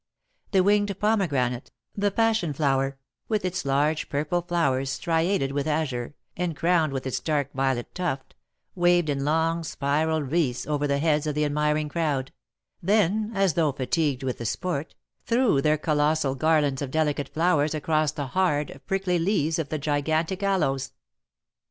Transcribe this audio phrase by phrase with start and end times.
[0.49, 2.97] The winged pomegranate, the passion flower,
[3.29, 8.33] with its large purple flowers striated with azure, and crowned with its dark violet tuft,
[8.73, 12.33] waved in long spiral wreaths over the heads of the admiring crowd,
[12.81, 14.95] then, as though fatigued with the sport,
[15.27, 20.41] threw their colossal garlands of delicate flowers across the hard, prickly leaves of the gigantic
[20.41, 20.93] aloes.